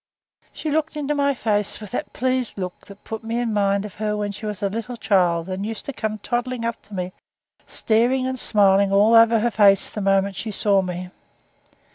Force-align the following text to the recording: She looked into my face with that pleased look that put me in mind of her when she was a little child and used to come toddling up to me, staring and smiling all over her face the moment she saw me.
She 0.51 0.71
looked 0.71 0.97
into 0.97 1.13
my 1.13 1.35
face 1.35 1.79
with 1.79 1.91
that 1.91 2.11
pleased 2.11 2.57
look 2.57 2.87
that 2.87 3.03
put 3.03 3.23
me 3.23 3.37
in 3.39 3.53
mind 3.53 3.85
of 3.85 3.93
her 4.01 4.17
when 4.17 4.31
she 4.31 4.47
was 4.47 4.63
a 4.63 4.67
little 4.67 4.97
child 4.97 5.47
and 5.47 5.63
used 5.63 5.85
to 5.85 5.93
come 5.93 6.17
toddling 6.17 6.65
up 6.65 6.81
to 6.85 6.95
me, 6.95 7.13
staring 7.67 8.25
and 8.25 8.39
smiling 8.39 8.91
all 8.91 9.13
over 9.13 9.37
her 9.41 9.51
face 9.51 9.91
the 9.91 10.01
moment 10.01 10.35
she 10.35 10.49
saw 10.49 10.81
me. 10.81 11.11